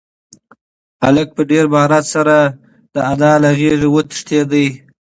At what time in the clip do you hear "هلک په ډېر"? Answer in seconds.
1.05-1.65